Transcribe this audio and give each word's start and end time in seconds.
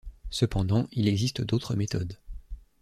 Cependant, 0.31 0.87
il 0.93 1.07
existe 1.07 1.41
d'autres 1.43 1.75
méthodes. 1.75 2.17